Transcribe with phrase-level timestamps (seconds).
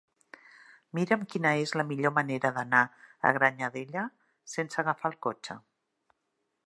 [0.99, 2.81] Mira'm quina és la millor manera d'anar
[3.31, 4.07] a Granyanella
[4.55, 5.59] sense agafar el cotxe.